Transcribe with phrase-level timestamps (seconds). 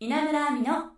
[0.00, 0.92] 稲村亜美の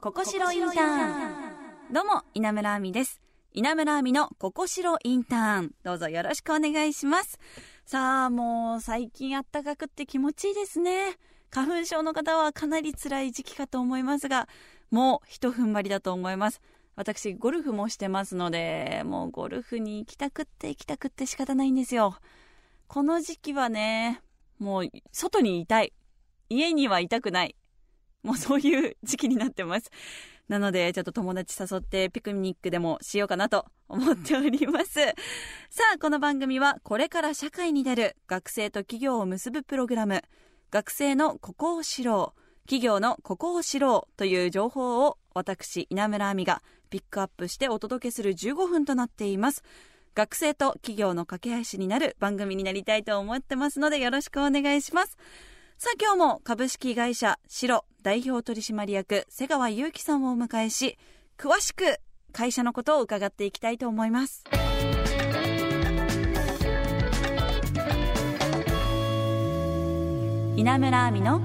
[0.00, 1.92] ここしろインターン。
[1.92, 3.20] どうも稲村亜美です。
[3.52, 5.72] 稲村亜美のここしろインターン。
[5.84, 7.38] どうぞよろしくお願いします。
[7.86, 11.16] さあもう最近あったかくって気持ちいいですね。
[11.50, 14.48] 花粉症の方はかなり辛い時期かと思いますが
[14.90, 16.60] もう一踏ん張りだと思います。
[16.96, 22.16] 私ゴルフもしてますのでもうゴルフに行きたくって行きたくって仕方ないんですよ。
[22.88, 24.20] この時期はね
[24.58, 25.92] もう外にいたい。
[26.48, 27.54] 家にはいたくない。
[28.22, 29.90] もうそういう時期になってます。
[30.48, 34.94] なのでちょっと友達誘ってピクニックでもしようかなと思っております。
[34.94, 40.22] さあこの番組はこれから社会に出る学生と企業を結ぶプログラム。
[40.70, 49.62] 学生のここを知ろう企業のここを知ろうという情報を私稲村亜美がピックアップしてお届けする15分となっています。
[50.14, 55.16] 学生と企業の架け橋になる番組になりたいと思ってますのでよろしくお願いします。
[55.78, 60.98] さあ今日も株式会社白代表取締役瀬川祐樹さんをお迎えし
[61.38, 61.98] 詳しく
[62.32, 64.44] 会社のことを伺っていきたいと思います。
[70.56, 71.40] 稲村亜美の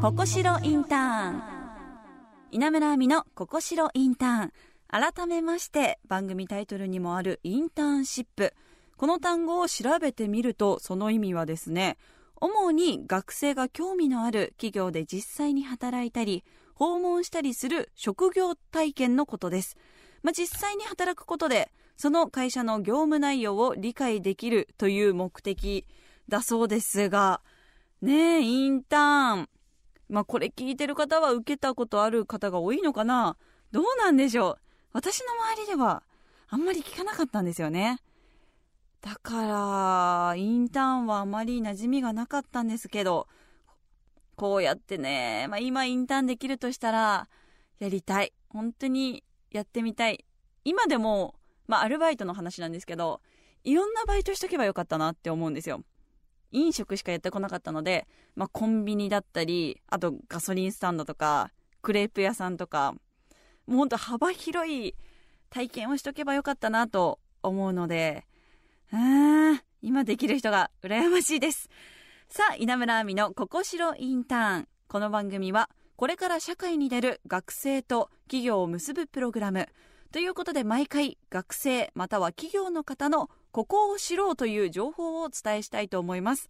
[0.00, 1.42] ここしろインターン。
[2.52, 4.52] 稲村亜美のここしろインターン。
[4.86, 8.54] 改めまして番組タイトルにもあるインターンシップ。
[8.96, 11.96] この単語を調べてみるとその意味はですね
[12.40, 19.76] 主に学生が興味のある企業で実際に働いたり訪問したりする職業体験のことです、
[20.22, 25.86] まあ、実際に働くことでその会社の業務内容を理解できるという目的
[26.28, 27.42] だそうですが
[28.00, 29.48] ねえインターン。
[30.08, 33.36] まあこれ聞いてる方は受けたことある方が多いのかな？
[33.70, 34.58] どうなんでしょう？
[34.94, 36.02] 私の周りでは
[36.48, 37.98] あんまり聞かなかったんですよね。
[39.02, 43.28] だからインターンはあまり馴染みがなかったんですけど
[44.36, 47.28] こうやってね、まあ、今インターンできるとしたら
[47.78, 48.32] やりたい。
[48.48, 50.24] 本当にやってみたい。
[50.64, 51.34] 今でも、
[51.66, 53.20] まあ、アルバイトの話なんですけど
[53.64, 55.82] いろんなバイトしとけばよかったなって思うんですよ。
[56.52, 62.94] 飲食しかやってこなかったので、まあ、コンビニだったりあとガソリンスタンドとかクレープ屋さんとか
[63.66, 64.96] もうほんと幅広い
[65.48, 68.26] 体験をしとけばよかったなと思うので
[68.92, 69.69] うーん。
[69.82, 71.70] 今できる人が羨ましいです。
[72.28, 79.68] さあ稲村亜美の「ここしろインターン」この番組はこれから社会に出る学生と企業を結ぶプログラム。
[80.12, 86.48] ということで毎回学生または企業の方のここを知ろうという情報をお伝えしたいと思います。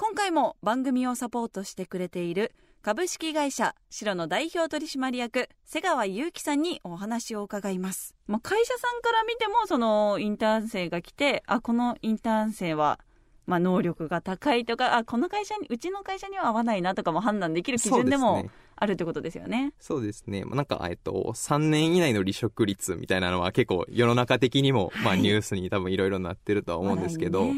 [0.00, 12.98] 今回も番組をサポートしてくれている株式会社白の代表取締役瀬川祐樹さんにお話を伺います、まあ、会社さんから見てもそのインターン生が来てあこのインターン生は
[13.46, 18.48] まあ、能力が高いとかあこの会社にうちの会社には合わないなとかも判断できる基準でも
[18.80, 19.74] あるってことですよね。
[19.78, 20.42] そうですね。
[20.44, 27.50] なんか、えっと、3年以内の離職率みたいなのは結構世の中的にも、まあニュースに多分いろいろなってるとは思うんですけど、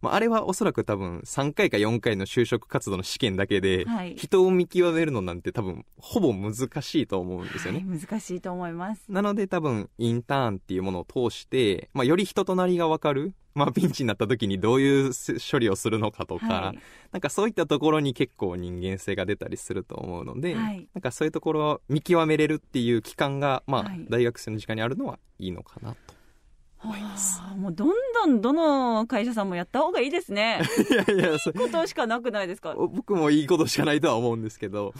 [0.00, 3.84] まあ、あれはおそらく多分3回か4回の就職活動の試験だけで、
[4.16, 7.84] 人を見極めるのなんて多分ほぼ難しいと思うんですよね。
[7.86, 9.04] はい、難しいと思います。
[9.10, 15.10] なので多分インターンっていうものを通して、まあ、より人となりがわかる、まあ、ピンチになった時にどういう
[15.50, 16.78] 処理をするのかとか、はい、
[17.12, 25.96] なんかそういったところに結構人間性が出たりすると思うので、はい、なんかそういうところを見極めれるっていう期間が、まあ、大学生の時間にあるのはいいのかなと。
[26.82, 27.42] 思います。
[27.58, 30.62] もうどんどんどの会社さんもやった方がいいですね。
[30.90, 32.74] いやいや、いいことしかなくないですか？
[32.74, 34.94] 僕もいいことしかないとは思うんですけど。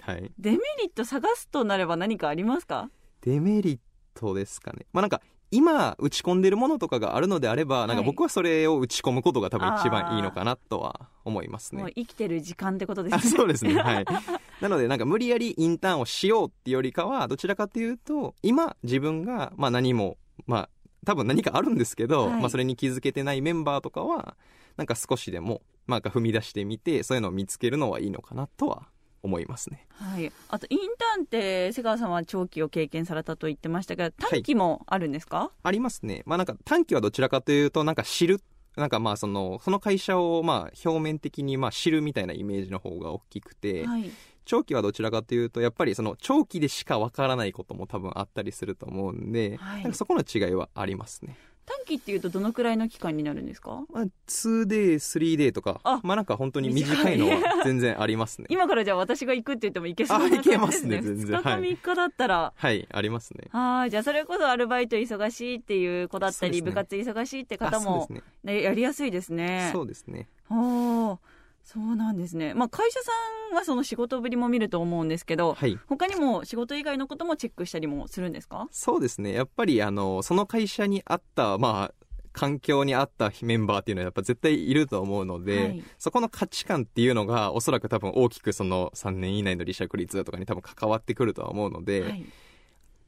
[0.00, 0.30] はい。
[0.38, 2.88] デメリット探すとなれば何かありますか？
[3.22, 3.78] デメリッ
[4.14, 4.86] トですかね。
[4.92, 5.22] まあなんか
[5.54, 11.82] 今打ち込んでるものとかがあるのであれば、なんか僕はそれを打ち込むことが多分一番いいのかなとは思いますね。
[11.82, 13.22] もう生きてる時間ってことですね。
[13.22, 13.74] そうですね。
[13.74, 14.04] はい。
[14.60, 20.16] なのでなんか無理やりインターンをしようってよりかは、どちらかというと、今自分がまあ何も、
[20.46, 20.68] まあ
[21.06, 24.36] 多分何かあるんですけど、はい、まあそれに気づけてないメンバーとかは、
[24.76, 28.88] なんか少しでも、まあ踏み出してみて、そういうのを見つけるのはいいのかなとは
[29.24, 29.86] 思いますね。
[29.90, 30.30] はい。
[30.48, 35.38] あとインターンって瀬川さんは長期を経験されたと言ってましたが、短期もあるんですか？
[35.38, 36.22] はい、ありますね。
[36.26, 38.40] まあなんか短期はどちらかというとなんか知る
[38.76, 44.10] なんかまあそのその会社をまあ表面的にまあ知るみたいなイメージの方が大きくて、はい、
[44.44, 51.36] 長期はどちらかというとやっぱりその長期でしかわからないことも多分あったりすると思うんで、はい、なんかそこの違いはありますね。
[51.66, 55.80] 短期っていうとどのくらいの期間になるんですか、まあ、2day、3day とか。
[56.02, 58.46] まあなんか本当に短いのは 全然ありますね。
[58.50, 61.40] 今からじゃあ私が行くって言っても行けそうな、ね、あいけますね全然。
[61.40, 62.52] 2日3日だったら。
[62.54, 63.48] はい、ありますね。
[63.50, 63.90] はい。
[63.90, 68.08] じゃあそれこそアルバイト忙しいっていう子だったり、ね、部活忙しいって方も、
[68.42, 69.70] ね、やりやすいですね。
[69.72, 70.28] そうですね。
[70.50, 71.18] お
[71.64, 73.10] そうなんですね、まあ、会社さ
[73.52, 75.78] んはその仕事ぶりも見ると思うんですけど、はい。
[75.88, 78.68] 他にも仕事以外のこともチェックしたりもするんですか？
[78.70, 79.32] そうですね。
[79.32, 81.94] やっぱりあのその会社に合ったまあ
[82.32, 85.84] 環境に合ったメンバーっていうのはやっぱ絶対いると思うので、はい。
[85.98, 92.24] そこの価値観っていうのがおそらく多分大きくその3年以内の離職率とかに多分関わってくるとは思うので、はい。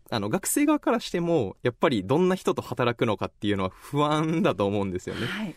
[0.08, 5.26] あの学生側からしてもやっぱりどんな人と働くのかっていうのは不安だと思うんですよね。
[5.26, 5.54] はい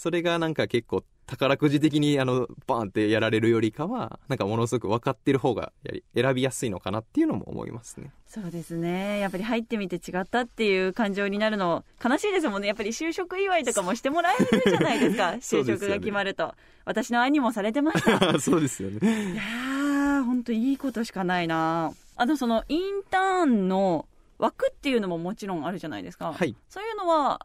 [0.00, 8.10] それがなんか結構宝くじ的にあのバーンってやられるよりかはなんかものすごく分かってる方がやり選びやすいのかなっていうのも思いますね。
[8.26, 9.18] そうですね。
[9.18, 12.68] やっぱり入ってみて違ったっていう感情になるの悲しいですもんね。
[12.68, 15.32] やっぱり就職祝いとかもしてもらえるじゃないですか。
[15.44, 16.54] 就職が決まると、
[16.86, 18.36] 私の兄もされてました。
[18.40, 19.32] そうですよね。
[19.32, 21.92] いやー本当いいことしかないな。
[22.16, 24.06] あとそのインターンの
[24.38, 26.56] 枠っていうのももちろんあるじゃないですか、はい。
[26.70, 27.44] そういうのは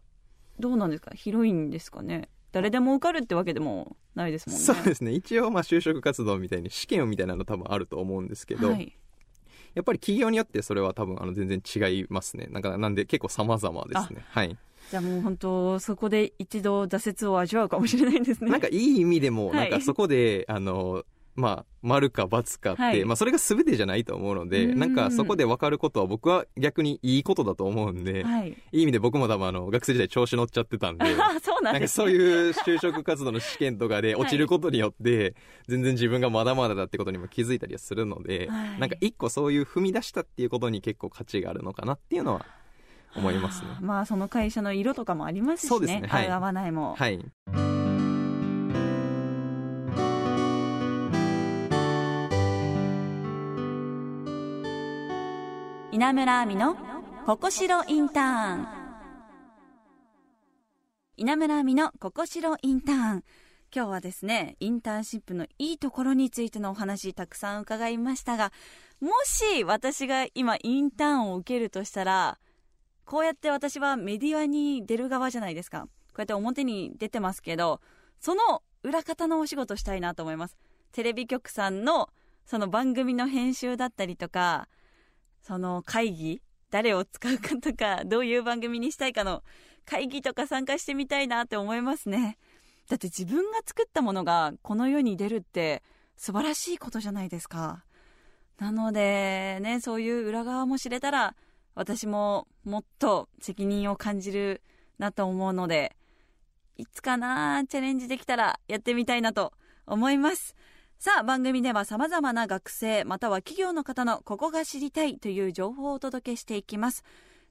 [0.58, 1.12] どうなんですか？
[1.14, 2.30] 広いんですかね？
[2.56, 5.12] 誰でも受かるってわけでもないですもんねそうですね。
[5.12, 8.96] 一応まあ就職活動みたいに試験みたいなの多分あると思うんですけど、はい、
[9.74, 12.48] やっぱり企業によってそれは多分あの全然違いますね。
[12.50, 14.24] なんかなんで結構様々ですね。
[14.30, 14.58] はい。
[14.90, 21.04] じゃあもう本当そこで一度挫折を味わうかもしれないですねなんかいい意味でも、はいなんかそこで、あの、
[21.36, 23.06] まあ、丸か×かって、はい。
[23.06, 24.80] まあそれが全てじゃないと思うので、うん。
[24.80, 28.50] なんかそこで分かることは僕は逆にいいことだと思うんで、はい。
[28.72, 35.36] いい意味で僕も多分あの学生時代調子乗っちゃってたんで、あ そうななんんかそういう就職活動の試験とかで落ちることによって、
[35.68, 38.80] 全然自分がまだまだだってことにも気づいたりはするので、はい。
[38.80, 42.46] なんか一個そういう踏み出したっていうことに結構価値があるのかなっていうのは
[43.16, 43.70] 思いますね。
[43.82, 45.70] まあその会社の色とかもありますしね。
[45.70, 46.08] そうですね。
[46.08, 46.30] はい。
[46.30, 47.20] 合わないも、はい。
[55.96, 56.76] 稲村亜美の
[57.26, 58.68] ここしろインターン。
[61.16, 63.24] 稲村亜美のここしろインターン。
[63.74, 68.52] 今日はですねインターンシップのいいところについてのお話たくさん伺いましたが
[69.00, 72.40] もし私が今インターンを受けるとしたら
[73.06, 75.88] こうやって私はメディアに出る側じゃないですか。
[76.10, 77.80] こうやって表に出てますけど
[78.20, 80.58] その裏方のお仕事したいなと思います。
[80.92, 82.10] テレビ局さんの
[82.46, 84.68] その番組の編集だったりとか
[85.46, 89.44] その会議誰を使うかとかどういう番組にしたいかの
[89.86, 92.40] 会議とか参加してみたいなって思いますね。
[92.90, 95.84] だって自分が作ったものがこの世に出るって
[96.18, 97.86] 素晴らしいことじゃないですか。
[98.58, 101.36] なのでねそういう裏側も知れたら
[101.76, 104.64] 私ももっと責任を感じる
[104.98, 105.96] なと思うので
[106.76, 109.54] いつかなチャレンジできたらやってみたいなと
[109.86, 110.56] 思います。
[110.98, 117.04] さあ番組では様々な学生または企業の方のここが知りたいという情報をお届けしていきます。